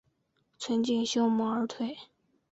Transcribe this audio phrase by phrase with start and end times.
[0.57, 1.95] 存敬修盟而退。